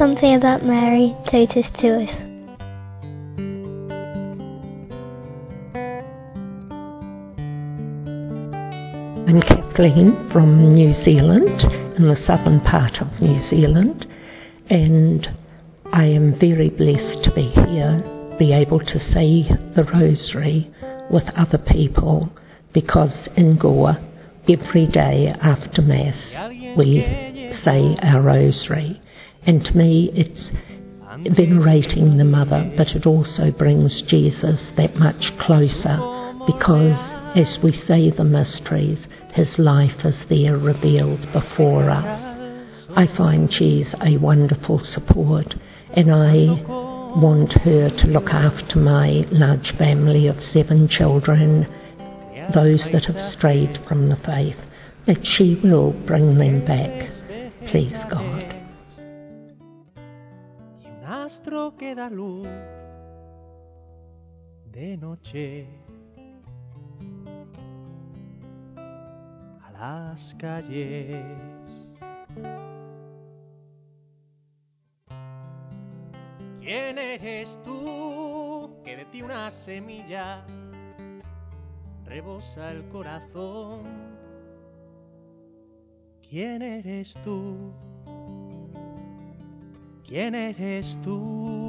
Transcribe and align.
something 0.00 0.34
about 0.34 0.64
Mary 0.64 1.14
Totus 1.30 1.66
to 1.78 1.88
us. 2.00 2.08
I'm 9.28 9.42
Kathleen 9.42 10.30
from 10.32 10.74
New 10.74 10.94
Zealand, 11.04 11.50
in 11.98 12.08
the 12.08 12.16
southern 12.26 12.60
part 12.60 12.96
of 13.02 13.08
New 13.20 13.46
Zealand, 13.50 14.06
and 14.70 15.28
I 15.92 16.06
am 16.06 16.40
very 16.40 16.70
blessed 16.70 17.22
to 17.24 17.34
be 17.34 17.50
here, 17.50 18.02
be 18.38 18.54
able 18.54 18.80
to 18.80 18.98
say 19.12 19.46
the 19.76 19.84
Rosary 19.84 20.72
with 21.10 21.24
other 21.36 21.58
people, 21.58 22.30
because 22.72 23.12
in 23.36 23.58
Gore, 23.58 23.98
every 24.48 24.86
day 24.86 25.34
after 25.42 25.82
Mass, 25.82 26.16
we 26.78 27.02
say 27.62 27.98
our 28.02 28.22
Rosary. 28.22 28.98
And 29.46 29.64
to 29.64 29.76
me, 29.76 30.10
it's 30.14 31.34
venerating 31.34 32.16
the 32.16 32.24
Mother, 32.24 32.72
but 32.76 32.88
it 32.88 33.06
also 33.06 33.50
brings 33.50 34.02
Jesus 34.02 34.60
that 34.76 34.96
much 34.96 35.36
closer 35.40 35.96
because 36.46 36.96
as 37.36 37.58
we 37.62 37.72
say 37.86 38.10
the 38.10 38.24
mysteries, 38.24 38.98
his 39.32 39.58
life 39.58 40.04
is 40.04 40.16
there 40.28 40.56
revealed 40.56 41.32
before 41.32 41.90
us. 41.90 42.88
I 42.96 43.06
find 43.16 43.52
she's 43.52 43.86
a 44.02 44.16
wonderful 44.16 44.80
support, 44.80 45.54
and 45.94 46.12
I 46.12 46.62
want 47.18 47.52
her 47.62 47.90
to 47.90 48.06
look 48.06 48.30
after 48.30 48.78
my 48.78 49.26
large 49.30 49.76
family 49.76 50.26
of 50.26 50.36
seven 50.52 50.88
children, 50.88 51.66
those 52.52 52.82
that 52.90 53.04
have 53.04 53.32
strayed 53.34 53.80
from 53.86 54.08
the 54.08 54.16
faith, 54.16 54.56
that 55.06 55.24
she 55.24 55.54
will 55.62 55.92
bring 55.92 56.36
them 56.36 56.64
back. 56.64 57.08
Please 57.68 57.96
God. 58.10 58.59
Astro 61.10 61.74
que 61.76 61.92
da 61.92 62.08
luz 62.08 62.46
de 64.66 64.96
noche 64.96 65.66
a 68.76 69.72
las 69.72 70.36
calles. 70.36 71.24
¿Quién 76.60 76.96
eres 76.96 77.60
tú 77.64 78.70
que 78.84 78.98
de 78.98 79.04
ti 79.06 79.22
una 79.22 79.50
semilla 79.50 80.46
rebosa 82.04 82.70
el 82.70 82.88
corazón? 82.88 83.82
¿Quién 86.22 86.62
eres 86.62 87.14
tú? 87.24 87.74
¿Quién 90.10 90.34
eres 90.34 90.98
tú? 91.04 91.59